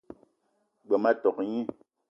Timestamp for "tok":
1.21-1.37